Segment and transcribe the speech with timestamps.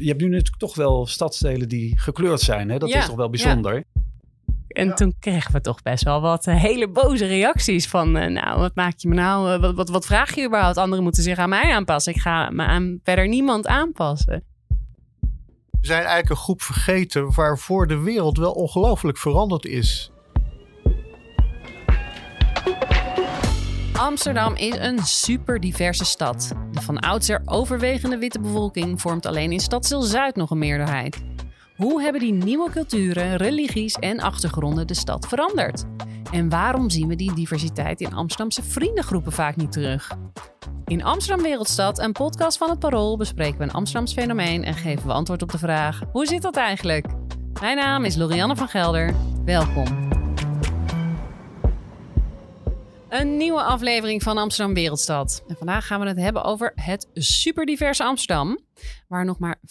[0.00, 2.70] Je hebt nu natuurlijk toch wel stadsdelen die gekleurd zijn.
[2.70, 2.78] Hè?
[2.78, 3.84] Dat Ja, is toch wel bijzonder.
[4.68, 8.16] En toen kregen we toch best wel wat eh, hele boze reacties van...
[8.16, 9.52] eh, nou, wat maak je me nou?
[9.52, 10.76] eh, wat, wat, wat vraag je überhaupt?
[10.76, 12.14] Anderen moeten zich aan mij aanpassen.
[12.14, 14.44] Ik ga me aan verder niemand aanpassen.
[15.80, 20.10] We zijn eigenlijk een groep vergeten waarvoor de wereld wel ongelooflijk veranderd is.
[24.00, 26.52] Amsterdam is een super diverse stad.
[26.72, 31.22] De van oudsher overwegende witte bevolking vormt alleen in Stadsdeel Zuid nog een meerderheid.
[31.76, 35.84] Hoe hebben die nieuwe culturen, religies en achtergronden de stad veranderd?
[36.32, 40.10] En waarom zien we die diversiteit in Amsterdamse vriendengroepen vaak niet terug?
[40.84, 45.06] In Amsterdam Wereldstad, een podcast van het Parool, bespreken we een Amsterdams fenomeen en geven
[45.06, 47.06] we antwoord op de vraag: hoe zit dat eigenlijk?
[47.60, 49.14] Mijn naam is Lorianne van Gelder.
[49.44, 50.09] Welkom.
[53.10, 55.44] Een nieuwe aflevering van Amsterdam Wereldstad.
[55.48, 58.58] En vandaag gaan we het hebben over het superdiverse Amsterdam,
[59.08, 59.66] waar nog maar 44%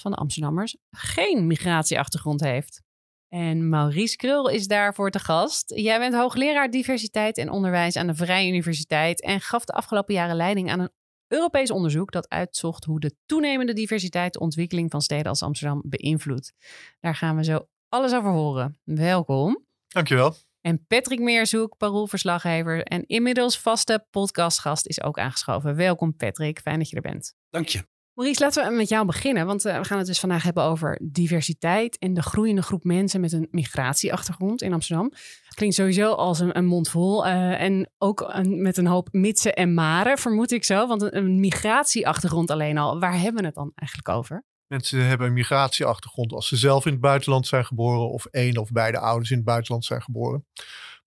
[0.00, 2.82] van de Amsterdammers geen migratieachtergrond heeft.
[3.28, 5.72] En Maurice Krul is daarvoor te gast.
[5.76, 10.36] Jij bent hoogleraar diversiteit en onderwijs aan de Vrije Universiteit en gaf de afgelopen jaren
[10.36, 10.92] leiding aan een
[11.28, 16.52] Europees onderzoek dat uitzocht hoe de toenemende diversiteit de ontwikkeling van steden als Amsterdam beïnvloedt.
[17.00, 18.78] Daar gaan we zo alles over horen.
[18.84, 19.64] Welkom.
[19.88, 20.34] Dankjewel.
[20.66, 25.76] En Patrick Meerzoek, paroolverslaggever en inmiddels vaste podcastgast, is ook aangeschoven.
[25.76, 27.34] Welkom Patrick, fijn dat je er bent.
[27.50, 27.86] Dank je.
[28.14, 31.00] Maurice, laten we met jou beginnen, want eh, we gaan het dus vandaag hebben over
[31.02, 35.12] diversiteit en de groeiende groep mensen met een migratieachtergrond in Amsterdam.
[35.54, 39.54] Klinkt sowieso als een, een mond vol eh, en ook een, met een hoop mitsen
[39.54, 40.86] en maren, vermoed ik zo.
[40.86, 44.44] Want een, een migratieachtergrond alleen al, waar hebben we het dan eigenlijk over?
[44.68, 48.70] Mensen hebben een migratieachtergrond als ze zelf in het buitenland zijn geboren of één of
[48.70, 50.46] beide ouders in het buitenland zijn geboren.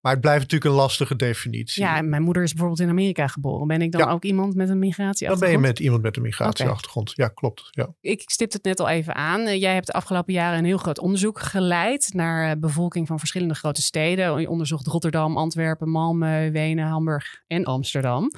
[0.00, 1.82] Maar het blijft natuurlijk een lastige definitie.
[1.82, 3.66] Ja, mijn moeder is bijvoorbeeld in Amerika geboren.
[3.66, 4.10] Ben ik dan Ja.
[4.10, 5.52] ook iemand met een Dan ben migratieachtergrond?
[5.52, 7.12] je met iemand met een migratieachtergrond.
[7.14, 7.68] Ja, klopt.
[7.70, 7.94] Ja.
[8.00, 9.40] ik stipte het net al even aan.
[9.46, 13.18] Eh, Jij hebt de afgelopen jaren een heel groot onderzoek geleid naar eh, bevolking van
[13.18, 14.40] verschillende grote steden.
[14.40, 18.30] Je onderzocht Rotterdam, Antwerpen, Malmö, Wenen, Hamburg en Amsterdam.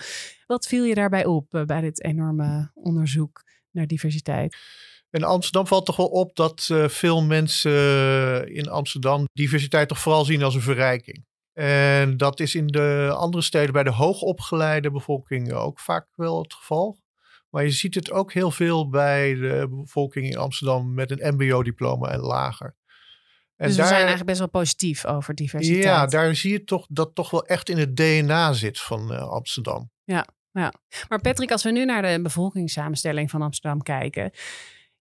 [0.47, 4.57] Wat viel je daarbij op eh, bij dit enorme onderzoek naar diversiteit?
[5.13, 9.99] In Amsterdam valt toch wel op dat eh, veel mensen eh, in Amsterdam diversiteit toch
[9.99, 11.25] vooral zien als een verrijking.
[11.53, 16.55] En dat is in de andere steden bij de hoogopgeleide bevolking ook vaak wel het
[16.55, 16.99] geval.
[17.51, 22.11] Maar je ziet het ook heel veel bij de bevolking in Amsterdam met een MBO-diploma
[22.11, 22.77] en lager.
[23.57, 25.85] En dus we zijn eigenlijk best wel positief over diversiteit.
[25.85, 29.29] ja, daar zie je toch dat toch wel echt in het DNA zit van eh,
[29.29, 29.91] Amsterdam.
[31.09, 34.31] Maar Patrick, als we nu naar de bevolkingssamenstelling van Amsterdam kijken.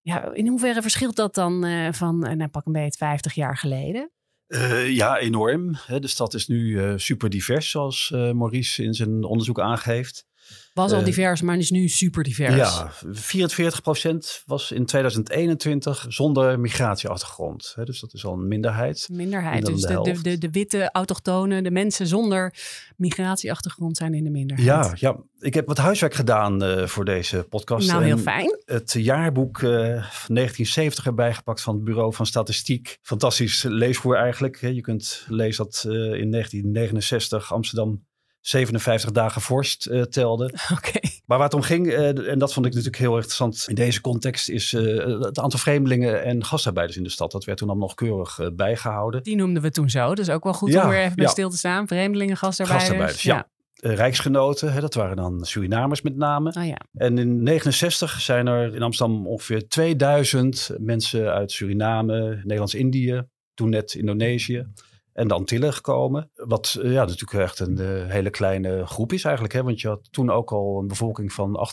[0.03, 3.57] Ja, in hoeverre verschilt dat dan eh, van, eh, nou, pak een beetje 50 jaar
[3.57, 4.11] geleden?
[4.47, 5.77] Eh, ja, enorm.
[5.87, 10.25] De stad is nu eh, super divers, zoals Maurice in zijn onderzoek aangeeft.
[10.73, 12.55] Was al Eh, divers, maar is nu super divers.
[12.55, 17.73] Ja, 44% was in 2021 zonder migratieachtergrond.
[17.75, 19.07] Hè, dus dat is al een minderheid.
[19.11, 19.63] Minderheid.
[19.63, 22.53] Minder Dus de, de de, witte autochtonen, de mensen zonder
[22.97, 24.67] migratieachtergrond zijn in de minderheid.
[24.67, 27.87] Ja, ja, ik heb wat huiswerk gedaan eh, voor deze podcast.
[27.87, 28.61] Nou, heel fijn.
[28.65, 32.97] Het jaarboek eh, van 1970 erbij gepakt van het Bureau van Statistiek.
[33.01, 34.61] Fantastisch leesvoer eigenlijk.
[34.61, 34.67] hè.
[34.67, 38.09] Je kunt lezen dat in 1969 Amsterdam
[38.41, 40.43] 57 dagen vorst eh, telde.
[40.77, 40.99] Oké.
[41.31, 44.01] Maar waar het om ging, eh, en dat vond ik natuurlijk heel interessant in deze
[44.01, 47.31] context, is eh, het aantal vreemdelingen en gastarbeiders in de stad.
[47.31, 49.23] Dat werd toen allemaal nog keurig eh, bijgehouden.
[49.23, 50.15] Die noemden we toen zo.
[50.15, 51.31] Dus ook wel goed Ja, om weer even bij ja.
[51.31, 51.87] stil te staan.
[51.87, 52.89] Vreemdelingen, gastarbeiders.
[52.89, 53.49] Gastarbeiders, ja.
[53.75, 56.53] Eh, Rijksgenoten, hè, dat waren dan Surinamers met name.
[56.57, 56.77] Oh ja.
[56.93, 63.23] En in 69 zijn er in Amsterdam ongeveer 2000 mensen uit Suriname, Nederlands-Indië,
[63.53, 64.67] toen net Indonesië
[65.13, 66.31] en de Antillen gekomen.
[66.33, 69.53] Wat eh, ja, natuurlijk echt een eh, hele kleine groep is eigenlijk.
[69.53, 69.63] Hè?
[69.63, 71.67] Want je had toen ook al een bevolking van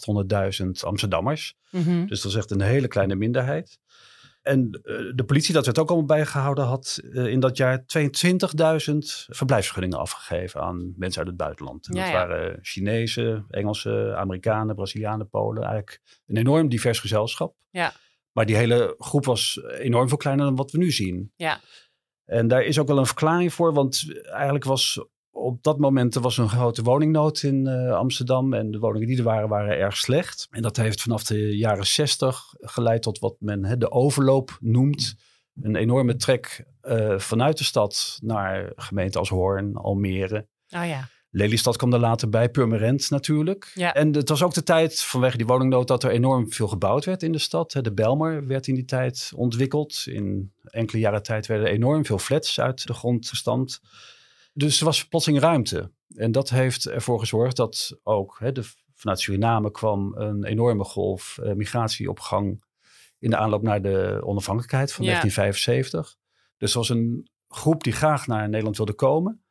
[0.63, 1.57] 800.000 Amsterdammers.
[1.71, 2.07] Mhm.
[2.07, 3.79] Dus dat is echt een hele kleine minderheid.
[4.43, 8.17] En eh, de politie, dat werd ook allemaal bijgehouden, had in dat jaar 22.000
[9.29, 11.89] verblijfsvergunningen afgegeven aan mensen uit het buitenland.
[11.89, 12.27] En Ja, dat ja.
[12.27, 15.63] waren Chinezen, Engelsen, Amerikanen, Brazilianen, Polen.
[15.63, 17.55] Eigenlijk een enorm divers gezelschap.
[17.71, 17.93] Ja.
[18.33, 21.33] Maar die hele groep was enorm veel kleiner dan wat we nu zien.
[21.37, 21.61] Ja.
[22.29, 26.21] En daar is ook wel een verklaring voor, want eigenlijk was op dat moment er
[26.21, 28.55] was een grote woningnood in eh, Amsterdam.
[28.55, 30.47] En de woningen die er waren, waren erg slecht.
[30.51, 35.15] En dat heeft vanaf de jaren 60 geleid tot wat men de overloop noemt.
[35.63, 40.47] Een enorme trek eh, vanuit de stad naar gemeenten als Hoorn, Almere.
[40.69, 41.09] Oh ja.
[41.31, 43.71] Lelystad kwam er later bij, Purmerend natuurlijk.
[43.75, 43.95] Ja.
[43.95, 47.23] En het was ook de tijd vanwege die woningnood dat er enorm veel gebouwd werd
[47.23, 47.71] in de stad.
[47.71, 50.03] De Belmer werd in die tijd ontwikkeld.
[50.07, 53.81] In enkele jaren tijd werden er enorm veel flats uit de grond gestampt.
[54.53, 55.91] Dus er was plotseling ruimte.
[56.15, 58.63] En dat heeft ervoor gezorgd dat ook hè, de,
[58.95, 62.63] vanuit Suriname kwam een enorme golf eh, migratieopgang
[63.19, 65.11] In de aanloop naar de onafhankelijkheid van Ja.
[65.11, 66.17] 1975.
[66.57, 69.43] Dus er was een groep die graag naar Nederland wilde komen.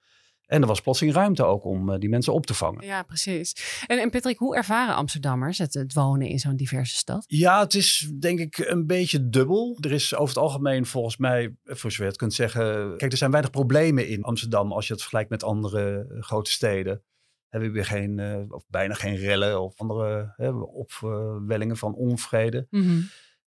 [0.47, 2.85] En er was plotseling ruimte ook om eh, die mensen op te vangen.
[2.85, 3.83] Ja, precies.
[3.87, 7.23] En, en Patrick, hoe ervaren Amsterdammers het, het wonen in zo'n diverse stad?
[7.27, 9.77] Ja, het is denk ik een beetje dubbel.
[9.79, 12.97] Er is over het algemeen volgens mij, voor zover je het kunt zeggen...
[12.97, 16.51] Kijk, er zijn weinig problemen in Amsterdam als je het vergelijkt met andere eh, grote
[16.51, 17.03] steden.
[17.49, 22.67] Hebben we weer geen, eh, of bijna geen rellen of andere hè, opwellingen van onvrede.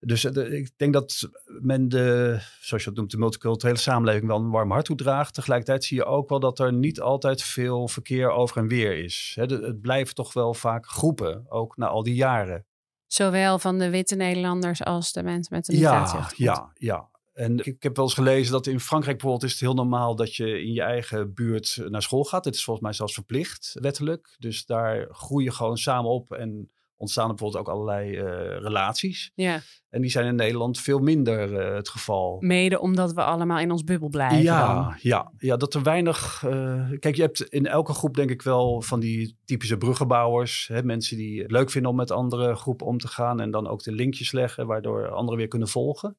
[0.01, 4.27] Dus eh, de- ik denk dat men de, zoals je dat noemt, de multiculturele samenleving
[4.27, 5.35] wel een warm hart toedraagt.
[5.35, 9.33] Tegelijkertijd zie je ook wel dat er niet altijd veel verkeer over en weer is.
[9.47, 12.67] De- het blijven toch wel vaak groepen, ook na al die jaren.
[13.07, 16.71] Zowel van de witte Nederlanders als de mensen met een Ja, migratieachtergrond.
[16.79, 17.09] ja, ja.
[17.33, 20.17] En ik, ik heb wel eens gelezen dat in Frankrijk bijvoorbeeld is het heel normaal
[20.17, 22.45] dat je in je eigen buurt naar school gaat.
[22.45, 24.37] Het is volgens mij zelfs verplicht, wettelijk.
[24.39, 26.71] Dus daar groei je gewoon samen op en
[27.01, 28.25] ontstaan er bijvoorbeeld ook allerlei eh,
[28.61, 29.31] relaties.
[29.35, 29.61] Ja,
[29.91, 32.37] En die zijn in Nederland veel minder eh, het geval.
[32.41, 34.95] mede omdat we allemaal in ons bubbel blijven Ja, dan.
[35.01, 36.43] ja, ja, dat er weinig.
[36.47, 40.69] eh, kijk, je hebt in elke groep, denk ik wel, van die typische bruggenbouwers.
[40.73, 43.41] Hè, mensen die het leuk vinden om met andere groepen om te gaan.
[43.41, 46.17] En dan ook de linkjes leggen, waardoor anderen weer kunnen volgen.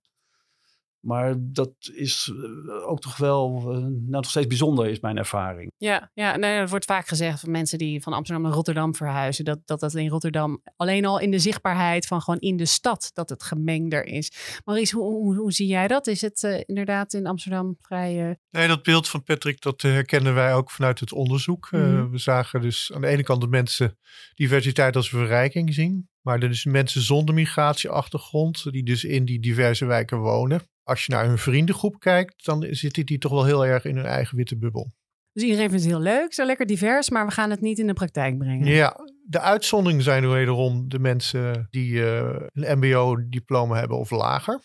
[1.01, 2.31] Maar dat is
[2.67, 5.71] eh, ook toch wel eh, nou, nog steeds bijzonder, is mijn ervaring.
[5.77, 9.45] Ja, ja nee, er wordt vaak gezegd van mensen die van Amsterdam naar Rotterdam verhuizen,
[9.45, 13.09] dat, dat dat in Rotterdam alleen al in de zichtbaarheid van gewoon in de stad,
[13.13, 14.31] dat het gemengder is.
[14.65, 16.07] Maurice, hoe, hoe, hoe zie jij dat?
[16.07, 18.29] Is het eh, inderdaad in Amsterdam vrij...
[18.29, 21.67] eh, Nee, dat beeld van Patrick, dat herkennen wij ook vanuit het onderzoek.
[21.71, 22.09] Eh, Mhm.
[22.09, 23.97] we zagen dus aan de ene kant de mensen
[24.33, 26.09] diversiteit als verrijking zien.
[26.21, 30.61] Maar er dus mensen zonder migratieachtergrond, die dus in die diverse wijken wonen.
[30.83, 34.05] Als je naar hun vriendengroep kijkt, dan zitten die toch wel heel erg in hun
[34.05, 34.91] eigen witte bubbel.
[35.33, 37.87] Dus iedereen vindt het heel leuk, zo lekker divers, maar we gaan het niet in
[37.87, 38.67] de praktijk brengen.
[38.67, 44.59] Ja, de uitzondering zijn wederom de mensen die eh, een mbo-diploma hebben of lager.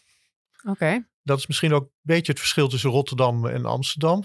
[0.68, 1.06] Oké.
[1.22, 4.24] Dat is misschien ook een beetje het verschil tussen Rotterdam en Amsterdam.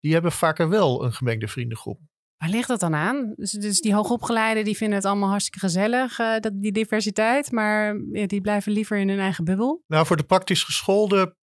[0.00, 2.00] Die hebben vaker wel een gemengde vriendengroep.
[2.42, 3.32] Waar ligt dat dan aan?
[3.36, 7.96] Dus, dus die hoogopgeleiden die vinden het allemaal hartstikke gezellig, eh, dat, die diversiteit, maar
[8.12, 9.82] ja, die blijven liever in hun eigen bubbel.
[9.86, 11.36] Nou, voor de praktisch geschoolden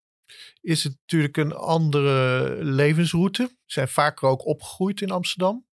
[0.60, 3.42] is het natuurlijk een andere levensroute.
[3.42, 5.66] Ze zijn vaker ook opgegroeid in Amsterdam.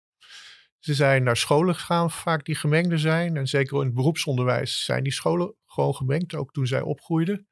[0.80, 3.38] Ze zijn naar scholen gegaan, vaak die gemengde zijn.
[3.38, 7.48] En zeker in het beroepsonderwijs zijn die scholen gewoon gemengd, ook toen zij opgroeiden.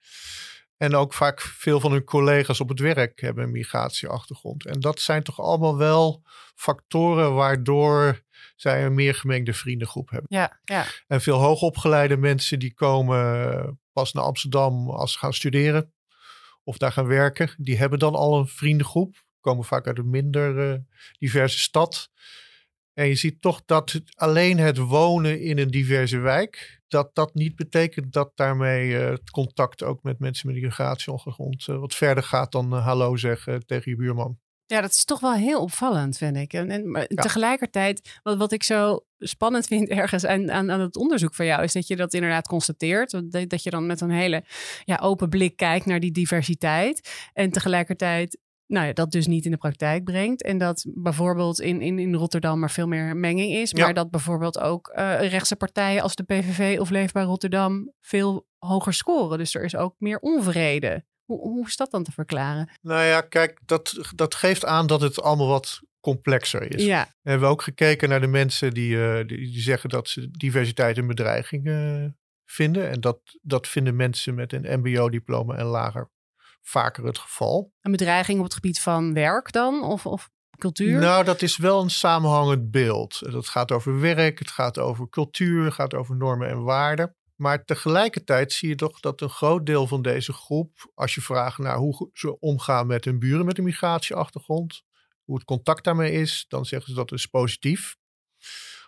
[0.77, 4.65] En ook vaak veel van hun collega's op het werk hebben een migratieachtergrond.
[4.65, 6.23] En dat zijn toch allemaal wel
[6.55, 8.23] factoren waardoor
[8.55, 10.37] zij een meer gemengde vriendengroep hebben.
[10.37, 10.85] Ja, ja.
[11.07, 15.93] En veel hoogopgeleide mensen die komen pas naar Amsterdam als ze gaan studeren
[16.63, 17.49] of daar gaan werken.
[17.57, 19.23] Die hebben dan al een vriendengroep.
[19.39, 20.79] Komen vaak uit een minder eh,
[21.19, 22.09] diverse stad.
[22.93, 27.33] En je ziet toch dat het, alleen het wonen in een diverse wijk, dat dat
[27.33, 31.95] niet betekent dat daarmee eh, het contact ook met mensen met een migratieachtergrond eh, wat
[31.95, 34.37] verder gaat dan eh, hallo zeggen tegen je buurman.
[34.67, 36.53] Ja, dat is toch wel heel opvallend, vind ik.
[36.53, 40.95] En, en, maar tegelijkertijd, wat, wat ik zo spannend vind ergens aan, aan, aan het
[40.95, 43.11] onderzoek van jou, is dat je dat inderdaad constateert.
[43.11, 44.43] Dat, dat je dan met een hele
[44.83, 47.29] ja, open blik kijkt naar die diversiteit.
[47.33, 50.43] En tegelijkertijd nou ja, dat dus niet in de praktijk brengt.
[50.43, 53.71] En dat bijvoorbeeld in, in, in Rotterdam er veel meer menging is.
[53.71, 53.83] Ja.
[53.83, 58.93] Maar dat bijvoorbeeld ook eh, rechtse partijen als de PVV of Leefbaar Rotterdam veel hoger
[58.93, 59.37] scoren.
[59.37, 61.03] Dus er is ook meer onvrede.
[61.23, 62.69] Hoe, hoe is dat dan te verklaren?
[62.81, 66.85] Nou ja, kijk, dat, dat geeft aan dat het allemaal wat complexer is.
[66.85, 70.31] Ja, We hebben ook gekeken naar de mensen die, eh, die, die zeggen dat ze
[70.31, 72.05] diversiteit een bedreiging eh,
[72.45, 72.89] vinden.
[72.89, 76.09] En dat, dat vinden mensen met een MBO-diploma en lager
[76.67, 77.71] vaker het geval.
[77.81, 79.83] een bedreiging op het gebied van werk dan?
[79.83, 80.99] Of, of cultuur?
[80.99, 83.31] Nou, dat is wel een samenhangend beeld.
[83.31, 87.15] Dat gaat over werk, het gaat over cultuur, het gaat over normen en waarden.
[87.35, 91.57] Maar tegelijkertijd zie je toch dat een groot deel van deze groep, als je vraagt
[91.57, 94.83] naar hoe ze omgaan met hun buren met een migratieachtergrond,
[95.23, 97.95] hoe het contact daarmee is, dan zeggen ze dat is positief.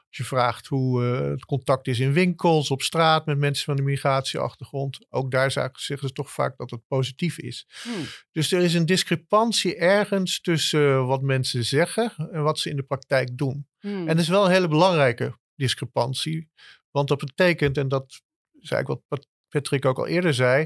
[0.07, 3.77] Als je vraagt hoe eh, het contact is in winkels, op straat met mensen van
[3.77, 7.67] een migratieachtergrond, ook daar zeggen ze toch vaak dat het positief is.
[7.83, 8.05] Hmm.
[8.31, 12.75] Dus er is een discrepantie ergens tussen eh, wat mensen zeggen en wat ze in
[12.75, 13.67] de praktijk doen.
[13.79, 13.99] Hmm.
[13.99, 16.49] En dat is wel een hele belangrijke discrepantie.
[16.91, 18.21] Want dat betekent, en dat
[18.59, 20.65] zei ik wat Pat- Patrick ook al eerder zei,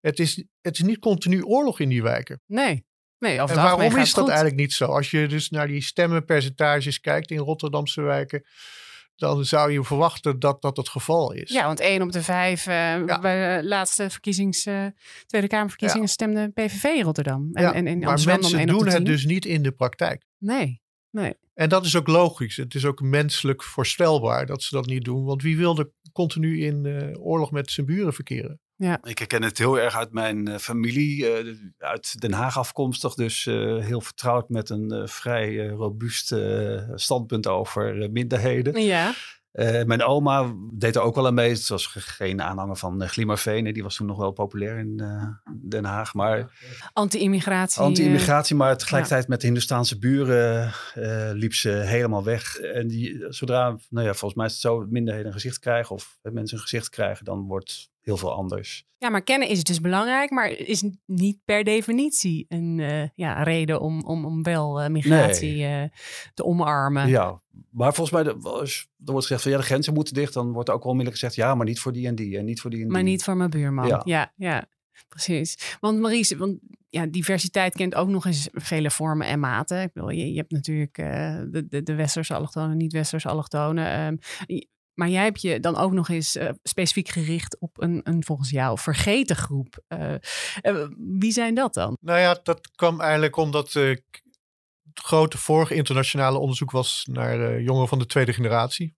[0.00, 2.42] het is, het is niet continu oorlog in die wijken.
[2.46, 2.84] Nee.
[3.20, 4.28] Nee, En waarom is dat goed.
[4.28, 4.84] eigenlijk niet zo?
[4.84, 8.44] Als je dus naar die stemmenpercentages kijkt in Rotterdamse wijken,
[9.16, 11.50] dan zou je verwachten dat dat het geval is.
[11.50, 12.74] Ja, want één op de vijf eh,
[13.06, 13.20] Ja.
[13.20, 14.86] bij de laatste verkiezings, eh,
[15.26, 17.48] Tweede Kamerverkiezingen stemde PVV in Rotterdam.
[17.52, 20.24] En, Ja, en in maar mensen doen het dus niet in de praktijk.
[20.38, 21.34] Nee, nee.
[21.54, 22.56] En dat is ook logisch.
[22.56, 25.24] Het is ook menselijk voorstelbaar dat ze dat niet doen.
[25.24, 28.60] Want wie wil er continu in eh, oorlog met zijn buren verkeren?
[28.80, 28.98] Ja.
[29.02, 33.14] Ik herken het heel erg uit mijn uh, familie, uh, uit Den Haag afkomstig.
[33.14, 36.34] Dus uh, heel vertrouwd met een vrij robuust
[36.94, 38.82] standpunt over minderheden.
[38.82, 39.12] Ja.
[39.52, 41.50] Uh, mijn oma deed er ook wel aan mee.
[41.50, 43.72] Het was geen aanhanger van uh, Glimmerveen.
[43.72, 45.24] Die was toen nog wel populair in uh,
[45.68, 46.14] Den Haag.
[46.14, 46.50] Maar
[46.92, 47.82] anti-immigratie.
[47.82, 49.28] Anti-immigratie, maar tegelijkertijd ja.
[49.28, 50.72] met de Hindoestaanse buren
[51.32, 52.56] liep ze helemaal weg.
[52.56, 56.18] En die, zodra, nou ja, volgens mij is het zo, minderheden een gezicht krijgen of
[56.22, 58.84] mensen een gezicht krijgen, dan wordt heel veel anders.
[58.98, 63.80] Ja, maar kennen is dus belangrijk, maar is niet per definitie een uh, ja, reden
[63.80, 65.82] om, om, om wel uh, migratie nee.
[65.82, 65.88] uh,
[66.34, 67.08] te omarmen.
[67.08, 67.40] Ja,
[67.70, 70.68] maar volgens mij, als er wordt gezegd van ja, de grenzen moeten dicht, dan wordt
[70.68, 72.78] er ook onmiddellijk gezegd ja, maar niet voor die en die en niet voor die
[72.78, 72.94] en die.
[72.94, 73.86] Maar niet voor mijn buurman.
[73.86, 74.68] Ja, ja, ja
[75.08, 75.76] precies.
[75.80, 79.82] Want Maries, want ja, diversiteit kent ook nog eens vele vormen en maten.
[79.82, 84.06] Ik bedoel, je, je hebt natuurlijk de, de, de westerse allochtonen, niet-westerse allochtonen.
[84.06, 84.18] Um,
[85.00, 88.50] maar jij hebt je dan ook nog eens uh, specifiek gericht op een, een volgens
[88.50, 89.82] jou vergeten groep.
[89.88, 90.14] Uh,
[90.62, 90.86] uh,
[91.18, 91.96] wie zijn dat dan?
[92.00, 94.02] Nou ja, dat kwam eigenlijk omdat het
[94.94, 98.96] grote vorige internationale onderzoek was naar jongeren van de tweede generatie.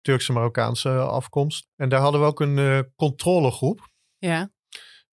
[0.00, 1.66] Turkse Marokkaanse afkomst.
[1.76, 3.88] En daar hadden we ook een controlegroep.
[4.18, 4.50] Ja.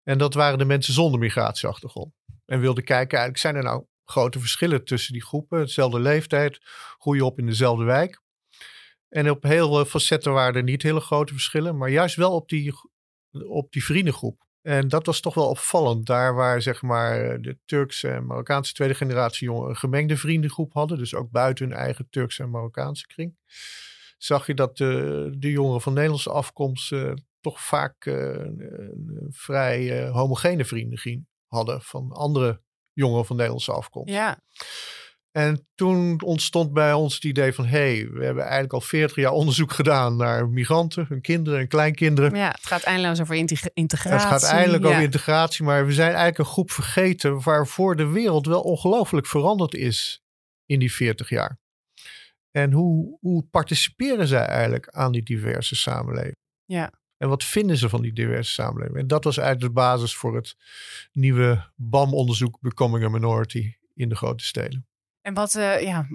[0.03, 2.13] En dat waren de mensen zonder migratieachtergrond.
[2.45, 5.59] En wilden kijken, eigenlijk zijn er nou grote verschillen tussen die groepen.
[5.59, 6.59] Hetzelfde leeftijd,
[6.97, 8.21] groeien op in dezelfde wijk.
[9.11, 12.49] En op heel veel facetten waren er niet hele grote verschillen, maar juist wel op
[12.49, 12.73] die,
[13.47, 14.49] op die vriendengroep.
[14.61, 16.05] En dat was toch wel opvallend.
[16.05, 20.97] Daar waar zeg maar de Turkse en Marokkaanse tweede generatie jongeren een gemengde vriendengroep hadden,
[20.97, 23.35] dus ook buiten hun eigen Turkse en Marokkaanse kring,
[24.17, 30.05] zag je dat de, de jongeren van Nederlandse afkomst uh, toch vaak uh, een vrij
[30.05, 32.61] uh, homogene vrienden hadden van andere
[32.93, 34.13] jongeren van Nederlandse afkomst.
[34.13, 34.39] Ja.
[35.31, 39.15] En toen ontstond bij ons het idee van: hé, hey, we hebben eigenlijk al 40
[39.15, 42.35] jaar onderzoek gedaan naar migranten, hun kinderen en kleinkinderen.
[42.35, 43.35] Ja, het gaat eindeloos over
[43.73, 44.11] integratie.
[44.11, 44.89] Het gaat eindelijk ja.
[44.89, 49.73] over integratie, maar we zijn eigenlijk een groep vergeten waarvoor de wereld wel ongelooflijk veranderd
[49.73, 50.23] is
[50.65, 51.59] in die 40 jaar.
[52.51, 56.35] En hoe, hoe participeren zij eigenlijk aan die diverse samenleving?
[56.65, 56.91] Ja.
[57.17, 58.97] En wat vinden ze van die diverse samenleving?
[58.97, 60.55] En dat was eigenlijk de basis voor het
[61.11, 64.85] nieuwe BAM-onderzoek Becoming a Minority in de grote steden.
[65.21, 66.05] En wat, uh, ja,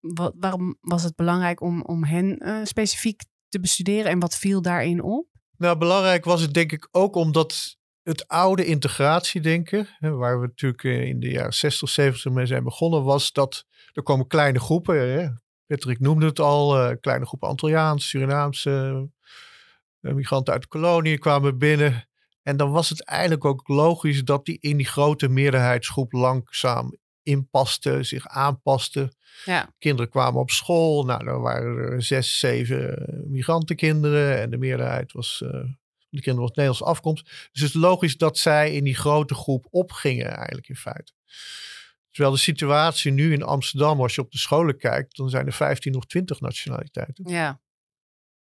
[0.00, 4.62] wat, waarom was het belangrijk om, om hen uh, specifiek te bestuderen en wat viel
[4.62, 5.26] daarin op?
[5.56, 11.20] Nou, belangrijk was het denk ik ook omdat het oude integratiedenken, waar we natuurlijk in
[11.20, 15.08] de jaren 60, 70 mee zijn begonnen, was dat er komen kleine groepen.
[15.08, 15.28] Hè.
[15.66, 19.08] Patrick noemde het al, kleine groepen Antilliaanse, Surinaamse
[20.00, 22.08] migranten uit de kolonie kwamen binnen.
[22.42, 28.02] En dan was het eigenlijk ook logisch dat die in die grote meerderheidsgroep langzaam inpaste,
[28.02, 29.12] zich aanpaste.
[29.44, 29.74] Ja.
[29.78, 31.04] Kinderen kwamen op school.
[31.04, 34.40] Nou, dan waren er zes, zeven migrantenkinderen.
[34.40, 35.50] En de meerderheid was, uh,
[36.08, 37.24] de kinderen was Nederlands afkomst.
[37.24, 41.12] Dus het is logisch dat zij in die grote groep opgingen eigenlijk in feite.
[42.10, 45.52] Terwijl de situatie nu in Amsterdam, als je op de scholen kijkt, dan zijn er
[45.52, 47.30] 15 of 20 nationaliteiten.
[47.30, 47.60] Ja.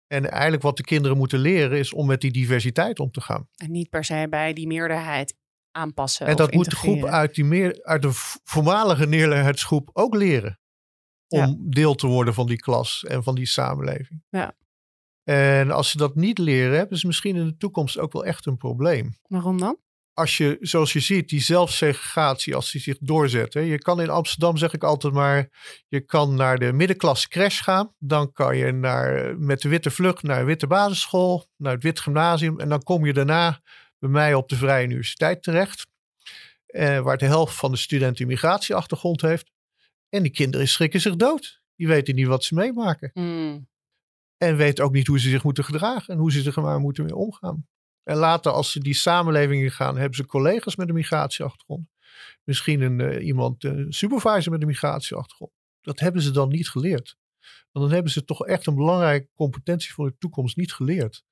[0.06, 3.48] En eigenlijk wat de kinderen moeten leren is om met die diversiteit om te gaan.
[3.56, 5.36] En niet per se bij die meerderheid
[5.74, 6.26] aanpassen.
[6.26, 8.10] En dat moet de groep uit, die meer, uit de
[8.44, 10.58] voormalige meerderheidsgroep ook leren.
[11.28, 11.54] Om ja.
[11.58, 14.22] deel te worden van die klas en van die samenleving.
[14.28, 14.54] Ja.
[15.24, 18.46] En als ze dat niet leren, hebben ze misschien in de toekomst ook wel echt
[18.46, 19.16] een probleem.
[19.26, 19.78] Waarom dan?
[20.12, 23.54] Als je, zoals je ziet, die zelfsegregatie, als die zich doorzet.
[23.54, 25.48] Hè, je kan in Amsterdam, zeg ik altijd maar,
[25.88, 27.94] je kan naar de middenklasse crash gaan.
[27.98, 32.60] Dan kan je naar, met de witte vlucht naar witte basisschool, naar het wit gymnasium.
[32.60, 33.60] En dan kom je daarna
[34.04, 35.86] bij mij op de Vrije Universiteit terecht.
[36.66, 39.50] Eh, waar de helft van de studenten een migratieachtergrond heeft.
[40.08, 41.62] En die kinderen schrikken zich dood.
[41.76, 43.10] Die weten niet wat ze meemaken.
[43.14, 43.68] Mm.
[44.36, 47.04] En weten ook niet hoe ze zich moeten gedragen en hoe ze er maar moeten
[47.04, 47.66] mee omgaan.
[48.02, 51.88] En later, als ze die samenlevingen gaan, hebben ze collega's met een migratieachtergrond.
[52.42, 55.52] Misschien een, uh, iemand, een supervisor met een migratieachtergrond.
[55.80, 57.16] Dat hebben ze dan niet geleerd.
[57.72, 61.24] Want dan hebben ze toch echt een belangrijke competentie voor de toekomst niet geleerd.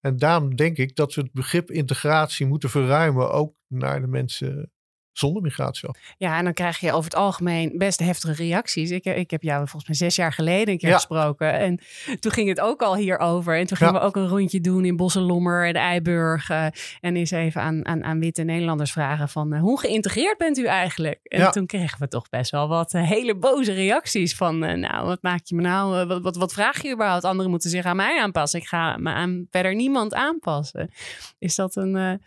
[0.00, 4.72] En daarom denk ik dat we het begrip integratie moeten verruimen ook naar de mensen
[5.12, 5.88] zonder migratie.
[6.16, 8.90] Ja, en dan krijg je over het algemeen best heftige reacties.
[8.90, 10.94] Ik, ik heb jou volgens mij zes jaar geleden een keer ja.
[10.94, 11.52] gesproken.
[11.52, 11.80] En
[12.20, 13.58] toen ging het ook al hierover.
[13.58, 14.00] En toen gingen ja.
[14.00, 16.50] we ook een rondje doen in Bosselommer en Eiburg.
[16.50, 16.66] Uh,
[17.00, 19.54] en eens even aan, aan, aan witte Nederlanders vragen van...
[19.54, 21.20] Uh, hoe geïntegreerd bent u eigenlijk?
[21.22, 21.50] En ja.
[21.50, 24.58] toen kregen we toch best wel wat uh, hele boze reacties van...
[24.58, 26.06] nou, wat maak je me nou?
[26.06, 27.24] wat, wat, wat vraag je überhaupt?
[27.24, 28.60] Anderen moeten zich aan mij aanpassen.
[28.60, 30.90] Ik ga me aan verder niemand aanpassen.
[31.38, 32.20] Is dat een...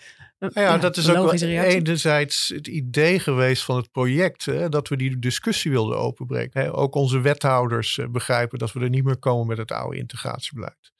[0.44, 4.70] Nou ja, ja, dat is ook wel enerzijds het idee geweest van het project, hè,
[4.70, 6.62] dat we die discussie wilden openbreken.
[6.62, 6.74] Hè.
[6.74, 10.92] Ook onze wethouders uh, begrijpen dat we er niet meer komen met het oude integratiebeleid.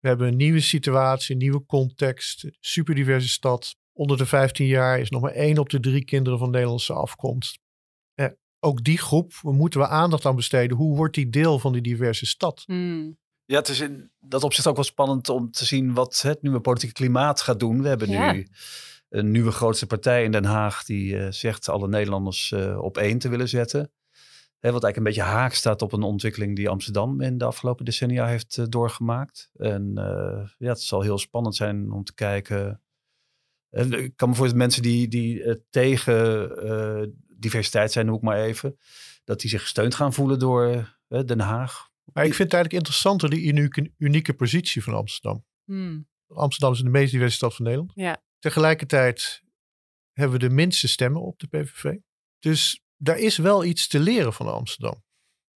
[0.00, 3.76] We hebben een nieuwe situatie, een nieuwe context, superdiverse stad.
[3.92, 7.58] Onder de 15 jaar is nog maar één op de drie kinderen van Nederlandse afkomst.
[8.14, 8.26] Eh,
[8.60, 10.76] ook die groep moeten we aandacht aan besteden.
[10.76, 12.62] Hoe wordt die deel van die diverse stad?
[12.66, 13.18] Hmm.
[13.46, 16.60] Ja, het is in dat opzicht ook wel spannend om te zien wat het nieuwe
[16.60, 17.82] politieke klimaat gaat doen.
[17.82, 18.32] We hebben Ja.
[18.32, 18.46] nu
[19.08, 23.18] een nieuwe grootste partij in Den Haag die eh, zegt alle Nederlanders eh, op één
[23.18, 23.80] te willen zetten.
[24.58, 27.84] Hè, wat eigenlijk een beetje haak staat op een ontwikkeling die Amsterdam in de afgelopen
[27.84, 29.50] decennia heeft eh, doorgemaakt.
[29.56, 29.92] En
[30.58, 32.80] ja, het zal heel spannend zijn om te kijken.
[33.70, 38.78] Ik kan me voorstellen mensen die, die tegen diversiteit zijn, noem ik maar even,
[39.24, 41.88] dat die zich gesteund gaan voelen door Den Haag.
[42.12, 45.44] Maar ik vind het eigenlijk interessanter, die unieke, unieke positie van Amsterdam.
[45.64, 46.08] Hmm.
[46.26, 47.92] Amsterdam is de meest diverse stad van Nederland.
[47.94, 48.22] Ja.
[48.38, 49.42] Tegelijkertijd
[50.12, 51.96] hebben we de minste stemmen op de PVV.
[52.38, 55.04] Dus daar is wel iets te leren van Amsterdam.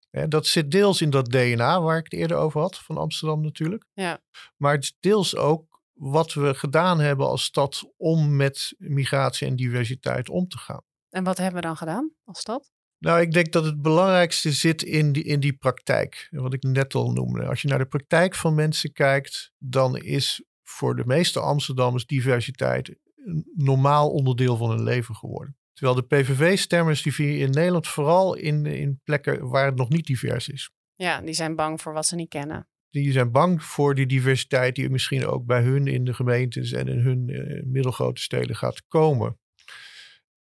[0.10, 3.42] Hè, dat zit deels in dat DNA waar ik het eerder over had, van Amsterdam
[3.42, 3.86] natuurlijk.
[3.94, 4.22] Ja.
[4.58, 9.56] Maar het is deels ook wat we gedaan hebben als stad om met migratie en
[9.56, 10.82] diversiteit om te gaan.
[11.10, 12.72] En wat hebben we dan gedaan als stad?
[13.00, 16.28] Nou, ik denk dat het belangrijkste zit in die, in die praktijk.
[16.32, 17.46] Wat ik net al noemde.
[17.46, 22.96] Als je naar de praktijk van mensen kijkt, dan is voor de meeste Amsterdammers diversiteit
[23.16, 25.58] een normaal onderdeel van hun leven geworden.
[25.74, 30.06] Terwijl de PVV-stemmers die vinden in Nederland vooral in, in plekken waar het nog niet
[30.06, 30.72] divers is.
[30.96, 32.68] Ja, die zijn bang voor wat ze niet kennen.
[32.90, 36.88] Die zijn bang voor die diversiteit die misschien ook bij hun in de gemeentes en
[36.88, 39.40] in hun eh, middelgrote steden gaat komen.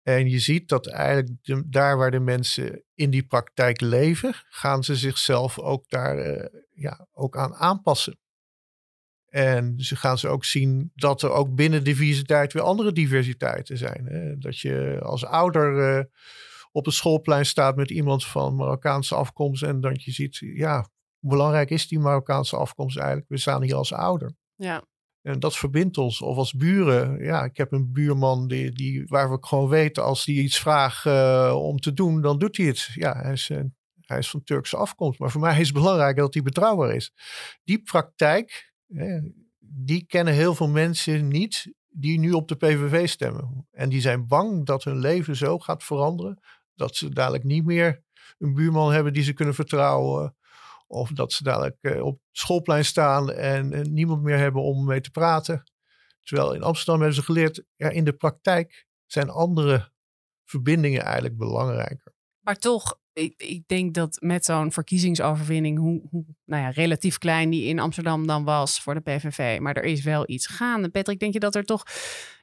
[0.03, 4.83] En je ziet dat eigenlijk de- daar waar de mensen in die praktijk leven, gaan
[4.83, 8.17] ze zichzelf ook daar eh, ja, ook aan aanpassen.
[9.25, 14.05] En ze gaan ze ook zien dat er ook binnen diversiteit weer andere diversiteiten zijn.
[14.05, 14.37] Hè?
[14.37, 16.03] Dat je als ouder eh,
[16.71, 20.87] op het schoolplein staat met iemand van Marokkaanse afkomst en dat je ziet, ja,
[21.19, 23.29] hoe belangrijk is die Marokkaanse afkomst eigenlijk?
[23.29, 24.35] We staan hier als ouder.
[24.55, 24.83] Ja.
[25.23, 26.21] En dat verbindt ons.
[26.21, 27.23] Of als buren.
[27.23, 31.05] Ja, ik heb een buurman die, die, waar we gewoon weten als die iets vraagt
[31.05, 32.89] eh, om te doen, dan doet hij het.
[32.93, 33.51] Ja, hij is,
[34.01, 35.19] hij is van Turkse afkomst.
[35.19, 37.13] Maar voor mij is het belangrijk dat hij betrouwbaar is.
[37.63, 38.73] Die praktijk,
[39.59, 43.67] die kennen heel veel mensen niet die nu op de PVV stemmen.
[43.71, 46.39] En die zijn bang dat hun leven zo gaat veranderen
[46.75, 48.03] dat ze dadelijk niet meer
[48.37, 50.35] een buurman hebben die ze kunnen vertrouwen.
[50.93, 55.01] Of dat ze dadelijk eh, op schoolplein staan en, en niemand meer hebben om mee
[55.01, 55.63] te praten.
[56.23, 59.91] Terwijl in Amsterdam hebben ze geleerd, ja, in de praktijk zijn andere
[60.45, 62.13] verbindingen eigenlijk belangrijker.
[62.39, 67.49] Maar toch, ik, ik denk dat met zo'n verkiezingsoverwinning, hoe, hoe nou ja, relatief klein
[67.49, 70.89] die in Amsterdam dan was voor de PVV, maar er is wel iets gaande.
[70.89, 71.83] Patrick, denk je dat er toch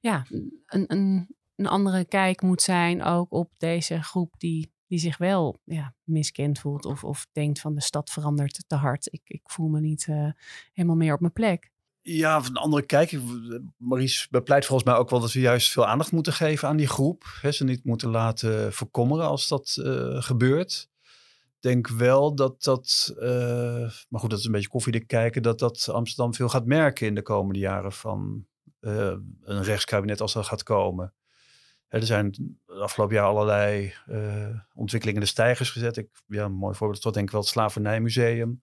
[0.01, 0.27] ja,
[0.67, 5.61] een, een, een andere kijk moet zijn ook op deze groep die, die zich wel
[5.65, 9.09] ja, miskend voelt of, of denkt van de stad verandert te hard.
[9.13, 10.31] Ik, ik voel me niet eh,
[10.73, 11.71] helemaal meer op mijn plek.
[12.03, 13.19] Ja, van een andere kijk.
[13.77, 16.87] Maurice bepleit volgens mij ook wel dat we juist veel aandacht moeten geven aan die
[16.87, 17.25] groep.
[17.51, 20.89] Ze niet moeten laten verkommeren als dat eh, gebeurt.
[21.47, 25.59] Ik denk wel dat dat, eh, maar goed, dat is een beetje koffiedik kijken, dat
[25.59, 28.47] dat Amsterdam veel gaat merken in de komende jaren van
[28.81, 31.15] een rechtskabinet als dat gaat komen.
[31.91, 35.97] Er zijn afgelopen jaar allerlei eh, ontwikkelingen in de stijgers gezet.
[35.97, 38.63] Ik, ja, een mooi voorbeeld is toch denk ik wel het Slavernijmuseum.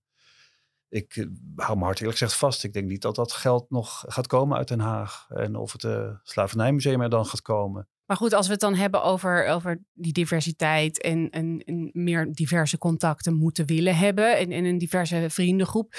[0.89, 2.63] Ik eh, hou mijn hart eerlijk vast.
[2.63, 5.25] Ik denk niet dat dat geld nog gaat komen uit Den Haag.
[5.29, 7.87] En of het uh, Slavernijmuseum er dan gaat komen.
[8.05, 12.31] Maar goed, als we het dan hebben over, over die diversiteit en, en, en meer
[12.31, 15.95] diverse contacten moeten willen hebben en, en een diverse vriendengroep.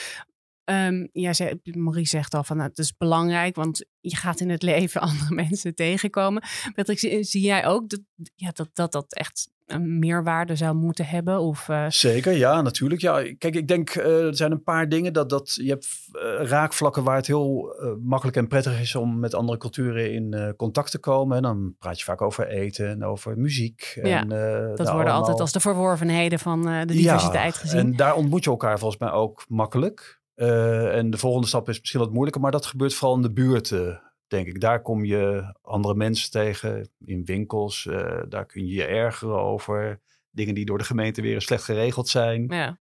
[0.69, 4.51] Ehm ja, ze, Marie zegt al van nou, het is belangrijk, want je gaat in
[4.51, 6.43] het leven andere mensen tegenkomen.
[6.75, 8.01] Patrick, zie, zie jij ook dat,
[8.35, 11.41] ja, dat, dat dat echt een meerwaarde zou moeten hebben?
[11.41, 11.85] Of, uh...
[11.89, 13.01] Zeker, ja, natuurlijk.
[13.01, 16.49] Ja, kijk, ik denk uh, er zijn een paar dingen dat, dat je hebt uh,
[16.49, 20.99] raakvlakken waar het heel makkelijk en prettig is om met andere culturen in contact te
[20.99, 21.37] komen.
[21.37, 24.01] En dan praat je vaak over eten en over muziek.
[24.03, 25.15] Ja, en, dat nou, worden allemaal...
[25.15, 27.81] altijd als de verworvenheden van de diversiteit ja, gezien.
[27.81, 30.18] En daar ontmoet je elkaar volgens mij ook makkelijk.
[30.41, 33.33] Uh, en de volgende stap is misschien wat moeilijker, maar dat gebeurt vooral in de
[33.33, 34.61] buurten, denk ik.
[34.61, 37.85] Daar kom je andere mensen tegen, in winkels.
[37.85, 42.09] Uh, daar kun je je ergeren over dingen die door de gemeente weer slecht geregeld
[42.09, 42.47] zijn.
[42.49, 42.81] Ja.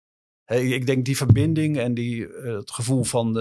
[0.43, 3.33] Hey, ik denk die verbinding en die, uh, het gevoel van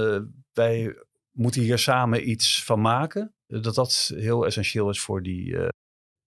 [0.53, 0.97] wij
[1.33, 5.47] moeten hier samen iets van maken, dat dat heel essentieel is voor die.
[5.47, 5.69] uh,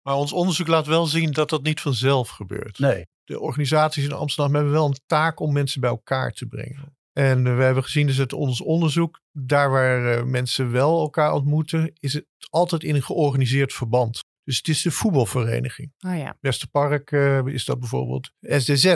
[0.03, 2.79] Maar ons onderzoek laat wel zien dat dat niet vanzelf gebeurt.
[2.79, 3.07] Nee.
[3.25, 6.97] De organisaties in Amsterdam hebben wel een taak om mensen bij elkaar te brengen.
[7.19, 11.93] En we hebben gezien dus uit ons onderzoek, daar waar uh, mensen wel elkaar ontmoeten,
[12.01, 14.25] is het altijd in een georganiseerd verband.
[14.45, 15.93] Dus het is de voetbalvereniging.
[16.07, 16.37] Oh ja.
[16.41, 18.31] Westerpark uh, is dat bijvoorbeeld.
[18.41, 18.95] SDZ,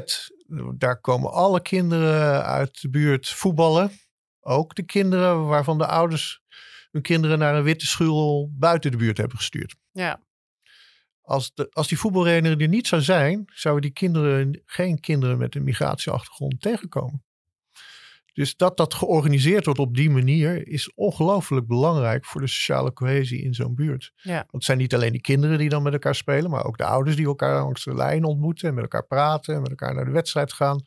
[0.74, 3.90] daar komen alle kinderen uit de buurt voetballen.
[4.40, 6.42] ook de kinderen waarvan de ouders
[6.90, 9.76] hun kinderen naar een witte schuur buiten de buurt hebben gestuurd.
[9.92, 10.20] Ja.
[11.22, 15.54] Als, de, als die voetbalrenner er niet zou zijn, zouden die kinderen geen kinderen met
[15.54, 17.24] een migratieachtergrond tegenkomen.
[18.32, 23.42] Dus dat dat georganiseerd wordt op die manier is ongelooflijk belangrijk voor de sociale cohesie
[23.42, 24.12] in zo'n buurt.
[24.16, 24.34] Ja.
[24.34, 26.84] Want het zijn niet alleen die kinderen die dan met elkaar spelen, maar ook de
[26.84, 30.04] ouders die elkaar langs de lijn ontmoeten en met elkaar praten en met elkaar naar
[30.04, 30.82] de wedstrijd gaan.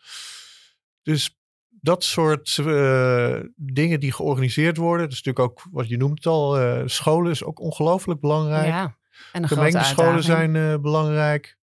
[1.02, 1.38] Dus
[1.70, 6.62] dat soort uh, dingen die georganiseerd worden, dat is natuurlijk ook wat je noemt al,
[6.62, 8.68] uh, scholen is ook ongelooflijk belangrijk.
[8.68, 8.96] Ja,
[9.32, 11.58] en een Gemengde scholen zijn uh, belangrijk.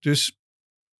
[0.00, 0.40] Dus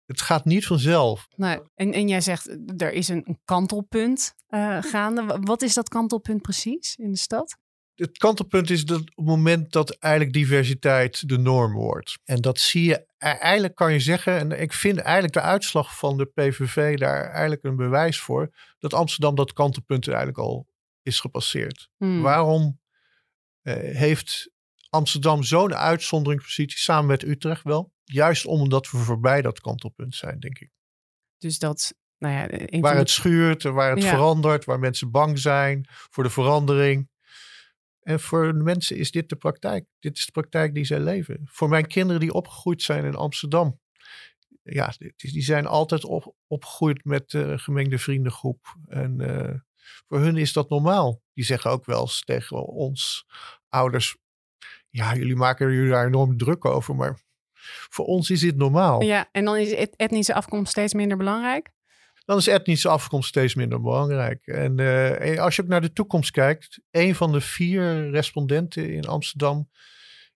[0.07, 1.27] het gaat niet vanzelf.
[1.37, 1.59] Nee.
[1.75, 5.39] En, en jij zegt, er is een, kantelpunt uh, gaande.
[5.41, 7.59] Wat is dat kantelpunt precies in de stad?
[7.95, 12.19] Het kantelpunt is dat op het moment dat eigenlijk diversiteit de norm wordt.
[12.25, 16.17] En dat zie je, eigenlijk kan je zeggen, en ik vind eigenlijk de uitslag van
[16.17, 20.67] de PVV daar eigenlijk een bewijs voor, dat Amsterdam dat kantelpunt eigenlijk al
[21.03, 21.89] is gepasseerd.
[21.97, 22.23] Hmm.
[22.23, 22.81] Waarom
[23.63, 24.51] uh, heeft
[24.89, 27.93] Amsterdam zo'n uitzonderingspositie samen met Utrecht wel?
[28.13, 30.71] Juist omdat we voorbij dat kantelpunt zijn, denk ik.
[31.39, 34.09] Dus dat, nou ja, een waar het schuurt, waar het Ja.
[34.09, 37.09] verandert, waar mensen bang zijn voor de verandering.
[38.01, 39.87] En voor de mensen is dit de praktijk.
[39.99, 41.41] Dit is de praktijk die zij leven.
[41.45, 43.81] Voor mijn kinderen die opgegroeid zijn in Amsterdam.
[44.63, 48.77] Ja, die zijn altijd op, opgegroeid met eh gemengde vriendengroep.
[48.89, 49.55] En eh,
[50.07, 51.23] voor hun is dat normaal.
[51.33, 53.27] Die zeggen ook wel eens tegen ons
[53.69, 54.17] ouders.
[54.91, 56.95] Ja, jullie maken jullie daar enorm druk over.
[56.95, 57.21] Maar
[57.91, 59.03] voor ons is dit normaal.
[59.03, 61.75] Ja, en dan is et- etnische afkomst steeds minder belangrijk.
[62.25, 64.47] dan is etnische afkomst steeds minder belangrijk.
[64.47, 69.07] En eh, als je ook naar de toekomst kijkt, een van de vier respondenten in
[69.07, 69.71] Amsterdam,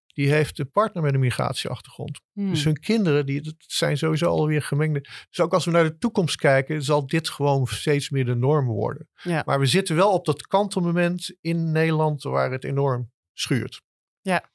[0.07, 2.21] die heeft een partner met een migratieachtergrond.
[2.33, 2.51] Hmm.
[2.51, 5.01] Dus hun kinderen, die dat zijn sowieso alweer gemengde.
[5.01, 8.67] Dus ook als we naar de toekomst kijken, zal dit gewoon steeds meer de norm
[8.67, 9.09] worden.
[9.23, 9.43] Ja.
[9.47, 13.83] Maar we zitten wel op dat kantelmoment in Nederland waar het enorm schuurt.
[14.21, 14.51] Ja.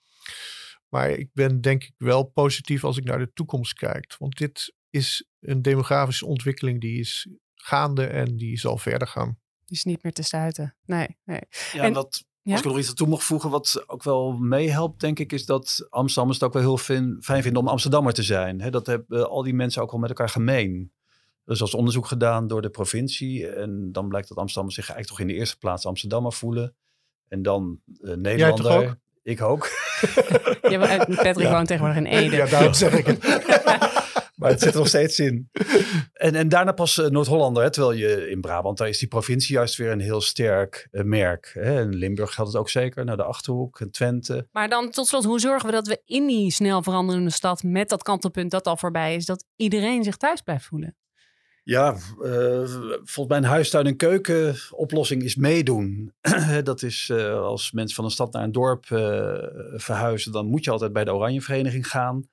[0.96, 4.16] Maar ik ben denk ik wel positief als ik naar de toekomst kijk.
[4.20, 9.38] Want dit is een demografische ontwikkeling die is gaande en die zal verder gaan.
[9.66, 10.76] Die is niet meer te stuiten.
[10.86, 11.40] Nee, nee.
[11.74, 11.98] Ja, En- ja?
[12.00, 15.32] als ik er nog iets aan toe mocht voegen, wat ook wel meehelpt, denk ik,
[15.34, 18.62] is dat Amsterdammers het ook wel heel fin- fijn vinden om Amsterdammer te zijn.
[18.62, 20.92] Hè, dat hebben al die mensen ook wel met elkaar gemeen.
[21.46, 23.48] Er is als onderzoek gedaan door de provincie.
[23.50, 26.76] En dan blijkt dat Amsterdammers zich eigenlijk toch in de eerste plaats Amsterdammer voelen.
[27.28, 28.88] En dan eh Nederlander.
[28.90, 28.96] ook?
[29.24, 29.70] Ik ook.
[30.72, 31.52] Ja, maar, eh, Patrick Ja.
[31.52, 32.36] woont tegenwoordig in Ede.
[32.36, 33.24] Ja, daarom zeg ik het.
[34.36, 35.50] Maar het zit er nog steeds in.
[36.13, 37.63] En, en daarna pas eh, Noord-Hollander.
[37.63, 41.04] Hè, terwijl je in Brabant, daar is die provincie juist weer een heel sterk eh,
[41.04, 41.52] merk.
[41.54, 41.82] Hè.
[41.82, 43.06] In Limburg geldt het ook zeker.
[43.06, 44.48] Naar de Achterhoek, en Twente.
[44.52, 47.89] Maar dan tot slot, hoe zorgen we dat we in die snel veranderende stad met
[47.89, 50.96] dat kantelpunt dat al voorbij is, dat iedereen zich thuis blijft voelen?
[51.65, 52.63] Ja, eh,
[53.04, 56.13] volgens mij een huistuin- en keukenoplossing is meedoen.
[56.63, 59.34] dat is eh, als mensen van een stad naar een dorp eh,
[59.73, 62.30] verhuizen, dan moet je altijd bij de Oranjevereniging gaan.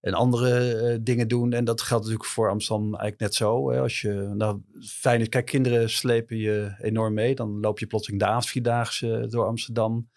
[0.00, 1.52] En andere dingen doen.
[1.52, 3.72] En dat geldt natuurlijk voor Amsterdam eigenlijk net zo.
[3.72, 7.34] Als je, nou, fijn is, kijk, kinderen slepen je enorm mee.
[7.34, 10.08] Dan loop je plotseling de avondvierdaagse door Amsterdam.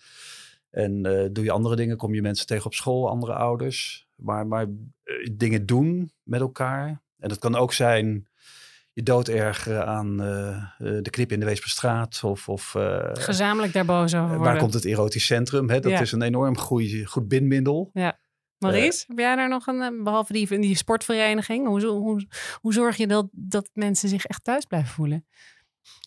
[0.69, 1.01] En
[1.33, 4.07] doe je andere dingen, kom je mensen tegen op school, andere ouders.
[4.15, 4.67] Maar, maar
[5.31, 7.01] dingen doen met elkaar.
[7.19, 8.28] En dat kan ook zijn
[8.99, 12.23] je dood ergeren aan eh, eh, de knip in de Weesperstraat.
[12.23, 14.45] Of, of eh, Gezamenlijk daar boos over worden.
[14.45, 15.69] waar komt het erotisch centrum?
[15.69, 15.79] Hè?
[15.79, 15.99] Dat Ja.
[15.99, 17.91] is een enorm goeie, goed bindmiddel.
[18.57, 22.27] Maurice, heb jij daar nog een, eh, behalve die, die sportvereniging, hoe, hoe,
[22.61, 25.25] hoe zorg je dat, dat mensen zich echt thuis blijven voelen?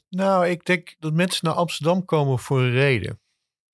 [0.09, 3.21] Nou, ik denk dat mensen naar Amsterdam komen voor een reden.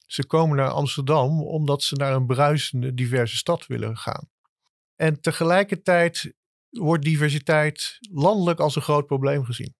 [0.06, 4.28] Ze komen naar Amsterdam omdat ze naar een bruisende, diverse stad willen gaan.
[4.96, 6.32] En tegelijkertijd
[6.70, 9.74] wordt diversiteit landelijk als een groot probleem gezien.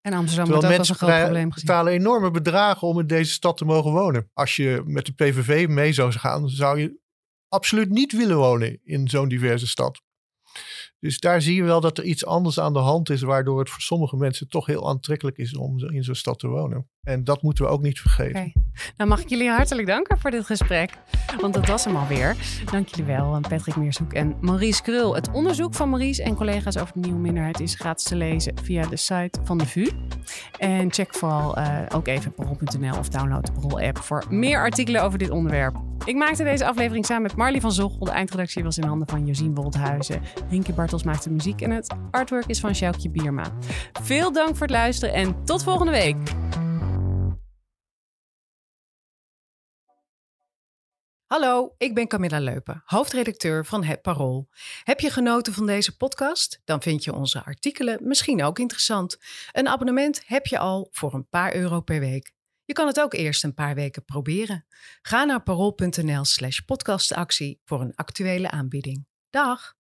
[0.00, 1.66] En Amsterdam Terwijl wordt ook als een groot probleem gezien.
[1.66, 4.30] betalen enorme bedragen om in deze stad te mogen wonen.
[4.32, 7.00] Als je met de PVV mee zou gaan, zou je
[7.48, 10.02] absoluut niet willen wonen in zo'n diverse stad.
[11.00, 13.70] Dus daar zie je wel dat er iets anders aan de hand is, waardoor het
[13.70, 16.88] voor sommige mensen toch heel aantrekkelijk is om in zo'n stad te wonen.
[17.02, 18.40] En dat moeten we ook niet vergeten.
[18.40, 18.52] Oké.
[18.96, 20.90] Nou mag ik jullie hartelijk danken voor dit gesprek.
[21.40, 22.36] Want dat was hem alweer.
[22.70, 25.14] Dank jullie wel, Patrick Meershoek en Maurice Krul.
[25.14, 28.86] Het onderzoek van Maurice en collega's over de nieuwe minderheid is gratis te lezen via
[28.86, 29.88] de site van de VU.
[30.58, 35.18] En check vooral eh, ook even parool.nl of download de Parool-app voor meer artikelen over
[35.18, 35.87] dit onderwerp.
[36.04, 37.98] Ik maakte deze aflevering samen met Marlie van Zoch.
[37.98, 40.22] De eindredactie was in handen van Josien Woldhuizen.
[40.50, 43.52] Rinke Bartels maakte muziek en het artwork is van Sjoukje Bierma.
[44.02, 46.16] Veel dank voor het luisteren en tot volgende week.
[51.26, 54.48] Hallo, ik ben Camilla Leupen, hoofdredacteur van Het Parool.
[54.82, 56.60] Heb je genoten van deze podcast?
[56.64, 59.18] Dan vind je onze artikelen misschien ook interessant.
[59.52, 62.36] Een abonnement heb je al voor een paar euro per week.
[62.68, 64.66] Je kan het ook eerst een paar weken proberen.
[65.02, 69.06] Ga naar parool.nl slash podcastactie voor een actuele aanbieding.
[69.30, 69.77] Dag!